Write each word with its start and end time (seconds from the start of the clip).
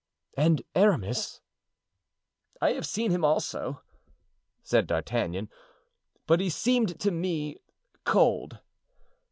And 0.35 0.63
Aramis?" 0.73 1.41
"I 2.59 2.71
have 2.71 2.87
seen 2.87 3.11
him 3.11 3.23
also," 3.23 3.83
said 4.63 4.87
D'Artagnan; 4.87 5.47
"but 6.25 6.39
he 6.39 6.49
seemed 6.49 6.99
to 7.01 7.11
me 7.11 7.59
cold." 8.03 8.57